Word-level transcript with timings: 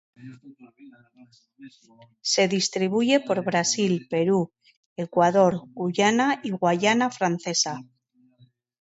Se 2.23 2.47
distribuye 2.47 3.19
por 3.19 3.43
Brasil, 3.45 4.07
Perú, 4.09 4.51
Ecuador, 4.95 5.61
Guyana, 5.75 6.41
y 6.43 6.49
Guayana 6.49 7.11
Francesa. 7.11 7.81